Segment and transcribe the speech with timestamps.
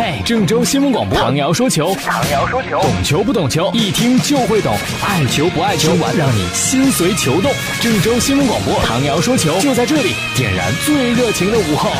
[0.00, 4.72] 嘿，郑州新闻广播，唐瑶说球，唐瑶说球，懂球不懂球，一听就会懂，
[5.04, 7.50] 爱球不爱球，让你心随球动。
[7.80, 11.90] 郑州新闻广播，唐瑶说球，就在这里，点燃最热情的午后。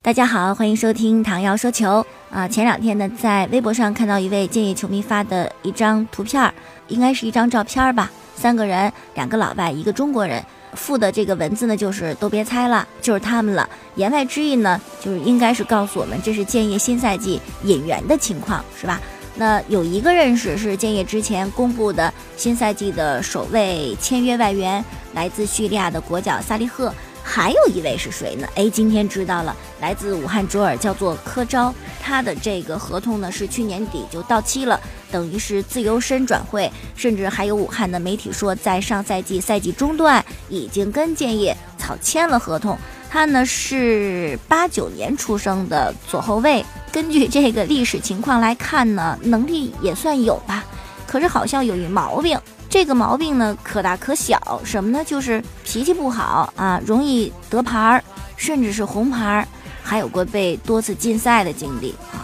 [0.00, 2.48] 大家好，欢迎收听唐瑶说球啊！
[2.48, 6.50] 前两天呢，在微博上看到一位建业球迷发的一张图片，
[6.86, 10.42] 应该是一张照片吧，三个人，两个老外，一个中国人。
[10.74, 13.68] 附的这个文字呢，就是都别猜了，就是他们了。
[13.96, 19.00] 言外之意呢，就是应该是告诉我们，这是建业新赛季引援的情况，是吧？
[19.34, 24.84] 那有一个认识是建业之前公布的新赛季的首位签约外援，
[25.14, 26.92] 来自叙利亚的国脚萨利赫。
[27.30, 28.48] 还有一位是谁呢？
[28.54, 34.80] 哎，今天知道了，来自武汉卓尔，叫做柯昭，他的这个合同呢是去年底就到期了，
[35.12, 42.78] 等于是自由身转会，甚至还有武汉的媒体说，在上赛季赛季中段已经跟建业草签了合同。
[43.10, 50.64] 他呢是八九年出生的左后卫，根据这个历史情况来看呢，能力也算有吧，
[51.06, 52.38] 可是好像有一毛病。
[52.70, 54.60] 这个毛病呢，可大可小。
[54.64, 55.02] 什么呢？
[55.04, 58.04] 就是脾气不好啊，容易得牌儿，
[58.36, 59.48] 甚至是红牌儿，
[59.82, 62.20] 还有过被多次禁赛的经历啊。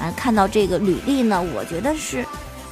[0.00, 2.24] 啊，看到这个履历呢，我觉得是，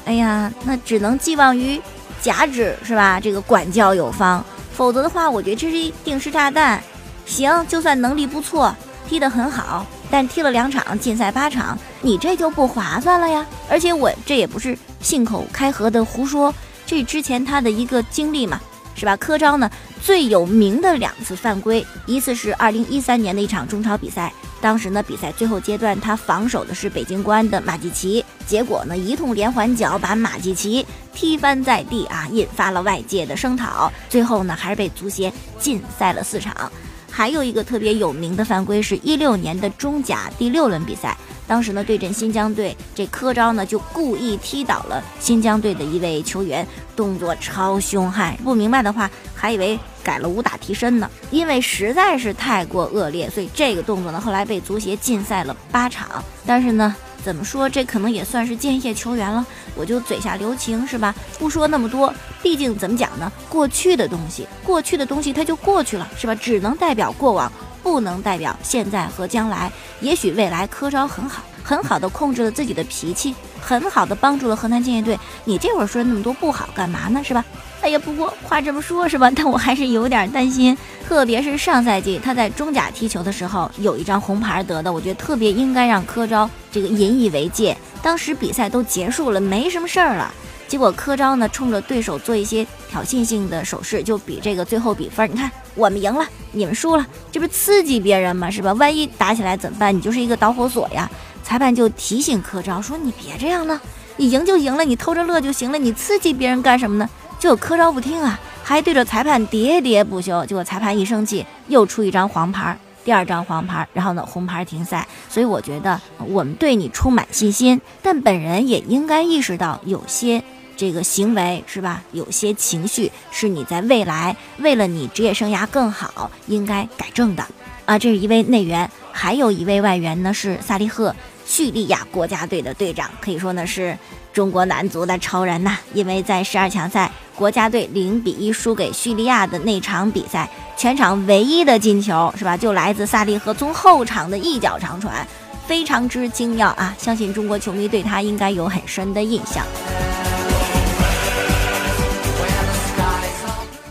[0.04, 1.80] 哎呀，那只能寄望于
[2.22, 3.18] 甲指是吧？
[3.20, 6.82] 这个管教有方，否则的话，我觉得这是一定时炸弹。
[7.26, 8.74] 行，就算能力不错，
[9.08, 13.44] 踢得很好，但踢了两场禁赛八场，你这就不划算了呀。
[13.68, 16.54] 而且我这也不是信口开河的胡说。
[16.88, 18.58] 这之前他的一个经历嘛，
[18.94, 19.14] 是吧？
[19.18, 19.70] 柯昭呢
[20.02, 36.72] 最有名的两次犯规，一次是二零一三年的一场中超比赛，当时呢比赛最后阶段他防守的是北京国安的马季奇，结果呢一通连环脚把马季奇踢翻在地啊，引发了外界的声讨，最后呢还是被足协禁赛了四场。
[37.18, 41.18] 还有一个特别有名的犯规是一六年的中甲第六轮比赛。
[41.48, 48.36] 当时呢，对阵新疆队，这科昭呢就故意踢倒了新疆队的一位球员，动作超凶悍。
[48.44, 51.10] 不明白的话，还以为改了武打替身呢。
[51.32, 56.22] 因为实在是太过恶劣，所以这个动作呢后来被足协禁赛了八场。
[56.46, 56.94] 但是呢，
[57.24, 61.14] 怎么说这可能也算是建业球员了，我就嘴下留情是吧？
[61.38, 62.12] 不说那么多，
[62.42, 63.30] 毕竟怎么讲呢？
[63.48, 66.34] 过去的东西，过去的东西它就过去了是吧？
[66.34, 67.50] 只能代表过往。
[67.80, 75.18] 不能代表现在和将来，也许未来科昭很好，很好的控制了自己的脾气，很好的帮助了河南建业队。
[75.44, 77.22] 你这会儿说那么多不好干嘛呢？
[77.24, 77.42] 是吧？
[77.88, 79.30] 哎呀，不过话这么说，是吧？
[79.34, 80.76] 但我还是有点担心，
[81.08, 87.74] 特别是上赛季他在中甲踢球的时候，有一张红牌得的，我觉得特别应该让科昭这个引以为戒。
[88.02, 90.30] 当时比赛都结束了，没什么事儿了。
[90.68, 95.26] 结果科昭呢，冲着对手做一些挑衅性的手势，就比这个最后比分。
[95.32, 98.50] 你看，我们赢了，你们输了，这不刺激别人吗？
[98.50, 98.70] 是吧？
[98.74, 99.96] 万一打起来怎么办？
[99.96, 101.10] 你就是一个导火索呀！
[101.42, 103.80] 裁判就提醒科昭说：“你别这样了，
[104.18, 110.44] 你赢就赢了，你偷着乐就行了，你刺激别人干什么呢？”就柯昭不听啊，还对着裁判喋喋不休。
[110.46, 115.06] 结果裁判一生气，又出一张黄牌，第二张黄牌，然后呢，红牌停赛。
[115.28, 120.42] 所以我觉得我们对你充满信心，但本人也应该意识到有些。
[120.76, 122.04] 这个行为是吧？
[122.12, 127.44] 有些情绪是你在未来为了你职业生涯更好应该改正的
[127.84, 127.98] 啊！
[127.98, 131.16] 这是一位内援，还有一位外援呢，是萨利赫，
[131.48, 133.96] 叙利亚国家队的队长，可以说呢是
[134.34, 135.78] 中国男足的超人呐！
[135.94, 140.46] 因为在十二强赛国家队零比一输给叙利亚的那场比赛，
[140.76, 142.54] 全场唯一的进球是吧？
[142.54, 145.26] 就来自萨利赫从后场的一脚长传，
[145.66, 146.94] 非常之精妙啊！
[146.98, 149.64] 相信中国球迷对他应该有很深的印象。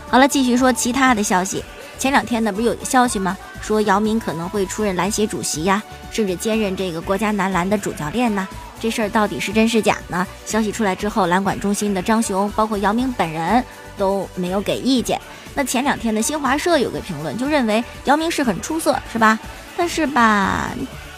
[0.08, 1.62] 好了，继续说其他的消息。
[1.98, 3.36] 前两天呢，不是有个消息吗？
[3.60, 5.82] 说姚明可能会出任篮协主席呀，
[6.12, 8.46] 甚至兼任这个国家男篮的主教练呢。
[8.80, 10.24] 这事儿到底是真是假呢？
[10.46, 13.64] 消息出来之后，篮管中心的张雄，包括姚明本人
[13.96, 15.20] 都没有给意见。
[15.54, 19.36] 那前两天的新华社有个评论，就认为姚明是很出色，是吧？
[19.76, 20.70] 但是吧，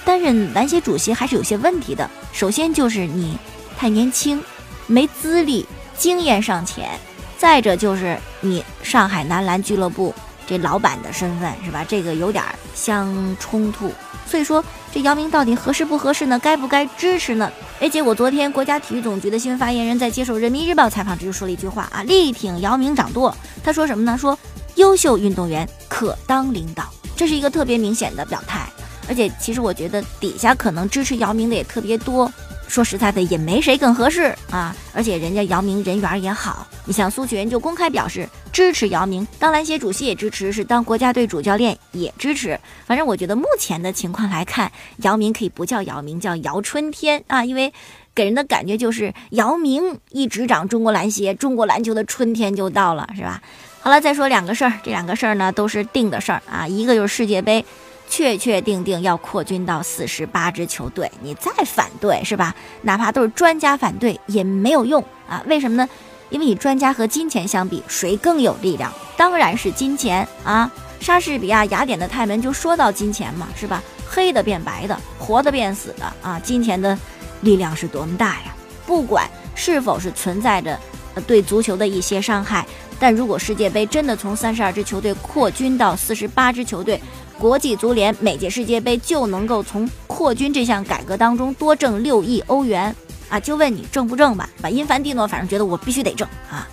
[0.03, 2.09] 担任篮协主席还是有些问题的。
[2.33, 3.37] 首先就是你
[3.77, 4.43] 太年轻，
[4.87, 5.67] 没资历，
[5.99, 6.89] 经验尚浅。
[7.37, 10.15] 再者就是你上海男篮俱乐部
[10.51, 11.85] 这老板的身份是吧？
[11.87, 12.43] 这个有点
[12.75, 13.89] 相冲突，
[14.27, 16.37] 所以说这姚明到底合适不合适呢？
[16.41, 17.49] 该不该支持呢？
[17.79, 23.33] 哎，结果昨天国家体育总局的新闻发言人，在接受人民日报采访时就说了一句话啊，力挺姚明掌舵。
[23.63, 24.19] 他说什么呢？
[24.19, 24.37] 说
[24.75, 28.69] 优秀运动员可当领导，这是一个特别明显的表态。
[29.09, 32.29] 而且其实我觉得底下可能支持姚明的也特别多。
[32.71, 34.75] 说实在的，也没谁更合适啊。
[34.95, 42.59] 而且人家姚明人缘也好，你像苏群就公开表示支持姚明，当篮协主席也支持，是当国家队主教练也支持。
[42.87, 47.73] 反正我觉得目前的情况来看，姚明可以不叫姚明，叫姚春天啊，因为
[48.15, 53.43] 给人的感觉就是姚明一执掌中国篮协，中国篮球的春天就到了，是吧？
[53.81, 57.65] 好了，再说两个事儿，这两个事儿呢都是定的事儿啊，一个就是世界杯。
[58.11, 62.55] 确确定定要扩军到四十八支球队，你再反对是吧？
[62.83, 65.43] 哪怕都是专家反对也没有用啊！
[65.47, 65.89] 为什么呢？
[66.29, 68.93] 因为你专家和金钱相比，谁更有力量？
[69.17, 70.71] 当然是金钱啊！
[71.01, 73.83] 莎士比亚《雅典的泰门》就说到金钱嘛，是吧？
[74.07, 76.39] 黑的变白的，活的变死的啊！
[76.41, 76.99] 金钱的
[77.43, 78.55] 力量是多么大呀！
[78.87, 80.79] 不管是否是存在着
[81.27, 82.67] 对足球的一些伤害，
[82.99, 87.01] 但如果世界杯真的从三十二支球队扩军到四十八支球队，
[87.41, 92.95] 国际足联每届世界杯就能够从扩军这项改革当中多挣六亿欧元
[93.31, 93.41] 啊！
[93.41, 94.47] 就问你挣不挣吧？
[94.61, 96.69] 把因凡蒂诺反正觉得我必须得挣啊，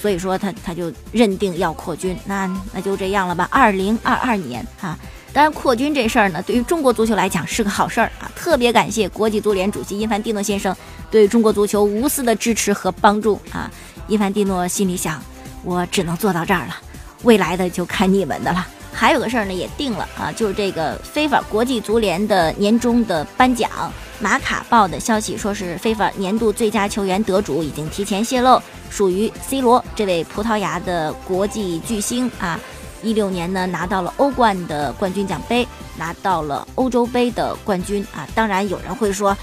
[0.00, 3.46] 所以说他他就认定要扩军，那那就这样了吧。
[3.52, 4.98] 二零二二年啊，
[5.34, 8.32] 当然扩军这事儿呢，对于中国足球来讲是个好事儿啊！
[8.34, 10.74] 特别感谢国际足联主席因凡蒂诺先生
[11.10, 13.70] 对中国足球无私的支持和帮助啊！
[14.08, 15.22] 因凡蒂诺心里想，
[15.62, 16.76] 我只能做到这儿了，
[17.22, 18.66] 未来的就看你们的了。
[18.98, 23.70] 还有个事儿呢，也定了啊，就是这个非法国际足联的年终的颁奖，
[24.20, 28.58] 马卡报的消息说是非法年度最佳球员得主已经提前泄露，
[28.88, 32.58] 属于 C 罗这位葡萄牙的国际巨星啊，
[33.02, 39.36] 一六年呢拿到了欧冠的冠军奖杯，拿到了欧洲杯的冠军啊，当然有人会说。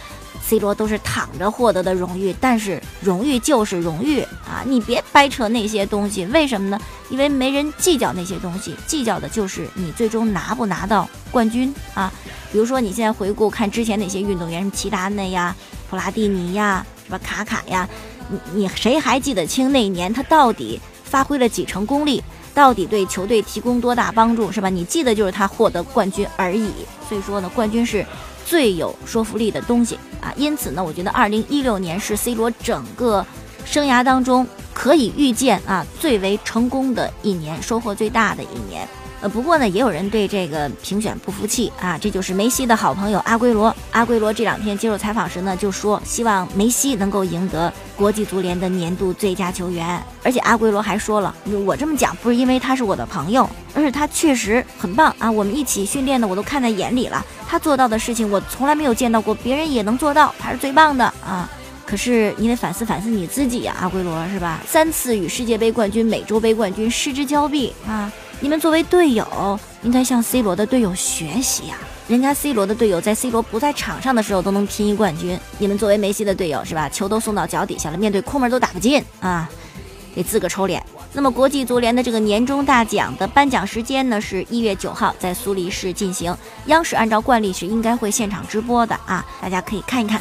[0.45, 4.61] C 罗都是躺着获得的荣誉，但是荣誉就是荣誉啊！
[4.65, 6.77] 你别掰扯那些东西，为什么呢？
[7.09, 12.11] 因为没人计较那些东西，计较的就是你最终拿不拿到冠军啊！
[12.51, 15.55] 比如说你现在回顾看之前那些运动员，什么齐达内呀、
[15.89, 17.87] 普拉蒂尼呀、什么卡卡呀，
[18.27, 22.21] 你你谁还记得清那一年他到底发挥了几成功力，
[22.53, 24.67] 到底对球队提供多大帮助，是吧？
[24.67, 26.69] 你记得就是他获得冠军而已。
[27.07, 28.05] 所以说呢，冠军是。
[28.45, 33.25] 最有说服力的东西啊，因此呢，我觉得二零一六年是 C 罗整个
[33.65, 38.87] 生涯当中可以预见啊最为成功的一年，收获最大的一年。
[39.23, 43.73] 呃，不过呢，也有人对这个评选不服气啊，这就是梅西的好朋友阿圭罗。
[43.91, 50.03] 阿圭罗这两天接受采访时呢，就说希望梅西能够赢得国际足联的年度最佳球员。
[50.23, 51.33] 而且阿圭罗还说了，
[51.65, 61.49] 我这么讲不是因为他是我的朋友，而是他确实很棒啊，我们一起训练的我都看在眼里了，他做到的事情我从来没有见到过别人也能做到，他是最棒的啊。
[61.85, 64.59] 可是你得反思反思你自己呀，阿圭罗是吧？
[64.67, 68.11] 三次与世界杯冠军、美洲杯冠军失之交臂啊。
[68.43, 71.77] 你们作为队友，应该向 C 罗的队友学习呀！
[72.09, 76.89] 人家 C 罗的队友在 C 罗不在场上的时候都能拼一冠军，你们作为梅西的队友是吧？
[76.89, 79.49] 球都送到脚底下了，面对空门都打不进啊，
[80.13, 80.85] 得自个儿抽脸。
[81.13, 86.35] 那么国际足联的这个年终大奖的颁奖时间呢，是一月九号在苏黎世进行，
[86.65, 90.19] 央视按照惯例是应该会现场直播的啊，大家可以看一看。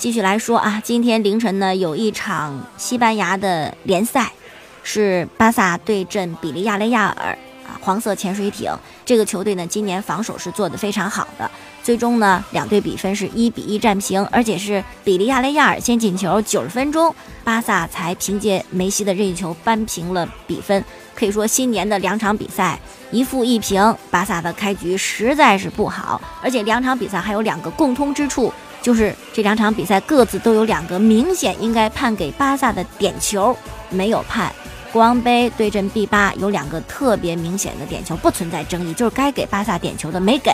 [0.00, 4.32] 继续来说啊，今天凌晨呢有一场西班牙的联赛，
[4.82, 7.36] 是巴萨对阵比利亚雷亚尔
[7.66, 8.72] 啊，黄色潜水艇
[9.04, 11.50] 这个球队呢今年防守是做得非常好的，
[11.82, 17.14] 最终呢两队比分是一比一战平，而且是比利亚雷亚尔先进球九十分钟，
[17.44, 20.82] 巴萨才凭借梅西的任意球扳平了比分。
[21.14, 22.80] 可以说新年的两场比赛
[23.10, 28.50] 一负一平，巴萨的开局实在是不好，而且两场比赛还有两个共通之处。
[28.82, 33.56] 就是这两场比赛各自都有两个明显应该判给巴萨的点球
[33.90, 34.52] 没有判，
[34.92, 40.52] 国王杯对阵 B 八有两个特别明显的点球不存在争议，就是该给巴萨点球的没给。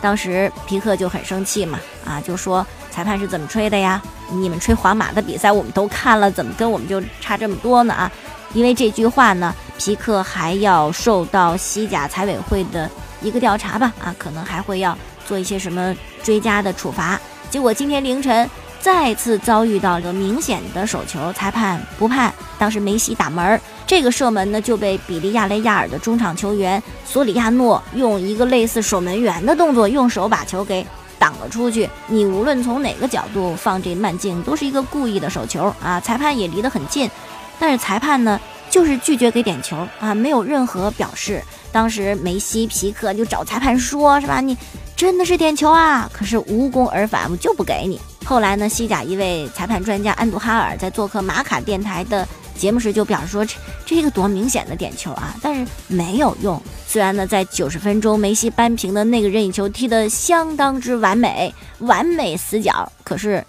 [0.00, 4.02] 当时皮克就很生气嘛，啊，就说裁判是怎么吹的呀？
[4.30, 7.94] 你们吹皇马的比赛我们都看了，怎么跟我们就差这么多呢？
[7.94, 8.10] 啊，
[8.54, 12.90] 因为这句话呢，皮克还要受到西甲财委会的
[13.20, 13.92] 一个调查吧？
[14.02, 17.20] 啊，可能还会要做一些什么追加的处罚。
[17.50, 18.48] 结果今天凌晨
[18.80, 22.32] 再次遭遇到了明显的手球，裁判不判。
[22.58, 30.86] 当时梅西打门，这个射门呢就被比利亚雷亚尔的中场球员索里亚诺用一个类似守门员的动作，用手把球给
[31.18, 31.88] 挡了出去。
[32.06, 36.00] 你无论从哪个角度放这慢镜，都是一个故意的手球啊！
[36.00, 37.10] 裁判也离得很近，
[37.58, 38.40] 但是裁判呢
[38.76, 41.42] 就是拒绝给点球啊，没有任何表示。
[41.72, 44.38] 当时梅西、皮克就找裁判说，是吧？
[44.38, 44.54] 你。
[44.94, 46.10] 真的是点球啊！
[46.12, 47.98] 可是无功而返，我就不给你。
[48.24, 56.60] 后来呢，西甲一位裁判专家安杜哈尔在做客马卡电台的节目时就表示说：“这这个多明显的点球啊！”但是没有用。
[56.86, 63.44] 虽然呢，在九十分钟梅西扳平的那个任意球踢得相当之完美，完美死角，可是，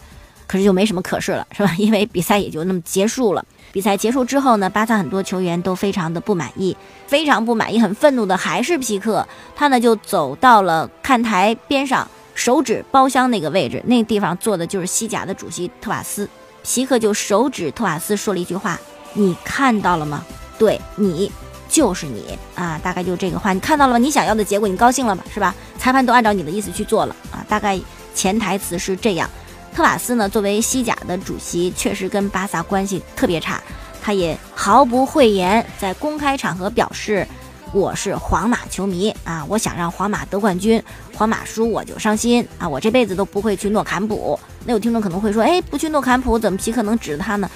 [0.48, 1.72] 可是就没什么可是了，是吧？
[1.77, 3.46] 因为比赛也就那么结束了。
[3.72, 6.75] 比赛结束之后呢，巴萨很多球员都非常的不满意，
[7.06, 16.27] 非常不满意，很愤怒的还是皮克，他呢就走到了看台边上，手指包厢那个位置，那地方坐的就是西甲的主席特瓦斯，
[16.63, 18.80] 皮克就手指特瓦斯说了一句话
[19.13, 20.25] ：“你看到了吗？
[20.58, 21.32] 对你。”
[21.70, 23.98] 就是你啊，大概就这个话，你看到了吗？
[23.98, 25.22] 你想要的结果，你高兴了吗？
[25.32, 25.54] 是吧？
[25.77, 27.77] 裁判都按照你的意思去做了啊，大概
[28.16, 29.30] 潜台词是这样。
[29.77, 33.62] 特瓦斯呢，作为西甲的主席，确实跟巴萨关系特别差，
[34.01, 37.27] 他也毫不讳言，在公开场合表示，
[37.72, 44.39] 我是皇马球迷啊，我想让皇马得冠军，皇马输我就伤心啊，我这辈子都不会去诺坎普。
[44.65, 47.48] 那有听众可能会说，哎，不去诺坎普，怎么皮克能指着他呢？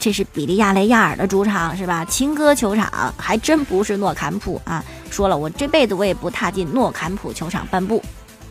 [0.00, 2.04] 这是比利亚雷亚尔的主场是吧？
[2.06, 4.84] 情歌球场还真不是诺坎普啊！
[5.12, 8.02] 说了，我这辈子我也不踏进诺坎普球场半步。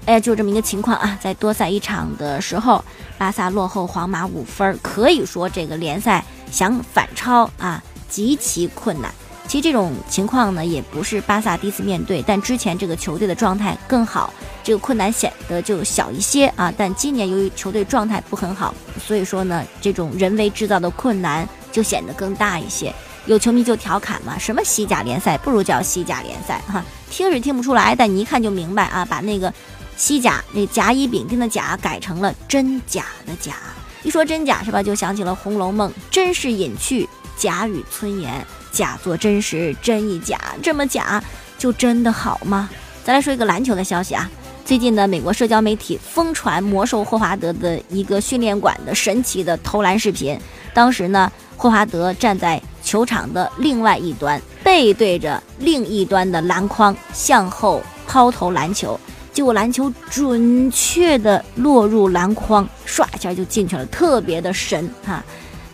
[0.07, 1.19] 哎呀，就这么一个情况啊！
[1.21, 2.81] 在多赛一场的时候，
[3.17, 9.13] 巴萨落后皇马五分，可以说这个联赛想反超啊极其困难。
[9.49, 14.33] 其实这种情况呢，也不是巴萨第一次面对，但之前这个球队的状态更好，
[14.63, 16.73] 这个困难显得就小一些啊。
[16.77, 18.73] 但今年由于球队状态不很好，
[19.05, 22.93] 所以说呢，这种人为制造的困难就显得更大一些。
[23.25, 29.03] 有球迷就调侃嘛，什么西甲联赛不如叫西甲联赛哈，听是听不出来，但你一看就明白啊。
[29.03, 29.53] 把那个
[29.97, 33.55] 西甲那甲乙丙丁的甲改成了真假的假，
[34.03, 38.45] 一说真假是吧，就想起了《红楼梦》，真是隐去，假语村言。
[38.69, 41.23] 假作真实，真亦假，这么假
[41.57, 42.69] 就真的好吗？
[43.03, 44.29] 再来说一个篮球的消息啊，
[44.63, 50.39] 最近呢，美国社交媒体疯传魔兽霍华德的一个训练馆的神奇的投篮视频。
[50.75, 58.99] 当时呢，霍华德站在球场的另外一端，背对着另一端的篮筐，向后抛投篮球，
[59.37, 65.23] 结果篮球准确的落入篮筐，唰一下就进去了，特别的神哈，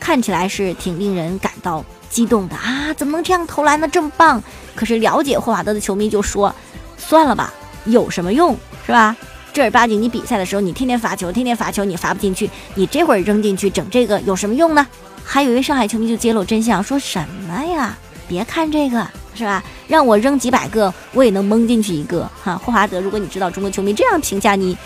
[0.01, 1.81] 看起来是挺令人感到。
[2.09, 3.87] 激动的啊，怎么能这样投篮呢？
[3.87, 4.43] 这么棒！
[4.75, 6.53] 可是了解霍华德的球迷就说
[6.99, 7.53] ：“算了吧，
[7.85, 8.53] 有什么用，
[8.85, 9.15] 是吧？
[9.53, 14.85] 正儿八经你比赛的时候，你天天罚球，天天罚球，你罚不进去，你这会儿扔进去整这个有什么用呢？”
[15.23, 17.97] 还有一位上海球迷就揭露真相，说什么呀？
[18.27, 19.63] 别看这个，是吧？
[19.87, 22.29] 让我扔几百个，我也能蒙进去一个。
[22.43, 24.77] 哈，霍华德，如果你知道中国球迷这样评价你，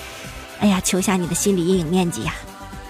[0.59, 2.33] 哎呀，求下你的心理阴影面积呀！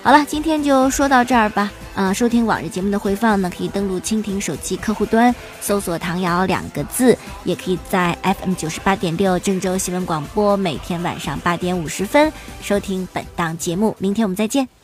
[0.04, 1.72] 好了，今天就说到这儿吧。
[1.96, 13.96] 啊，收听往日节目的回放呢，可以登录蜻蜓手机客户端，搜索“唐瑶”两个字，也可以在 FM 九十八点六郑州新闻广播每天晚上八点五十分收听本档节目。
[13.98, 14.77] 明天我们再见。